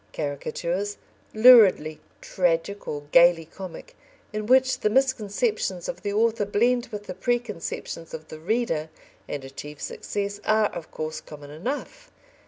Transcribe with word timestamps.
Caricatures, 0.13 0.97
luridly 1.31 2.01
tragic 2.21 2.87
or 2.87 3.03
gaily 3.11 3.45
comic, 3.45 3.95
in 4.33 4.47
which 4.47 4.79
the 4.79 4.89
misconceptions 4.89 5.87
of 5.87 6.01
the 6.01 6.11
author 6.11 6.43
blend 6.43 6.87
with 6.87 7.03
the 7.03 7.13
preconceptions 7.13 8.11
of 8.11 8.29
the 8.29 8.39
reader 8.39 8.89
and 9.27 9.45
achieve 9.45 9.79
success, 9.79 10.39
are, 10.43 10.69
of 10.71 10.89
course, 10.89 11.21
common 11.21 11.51
enough. 11.51 12.11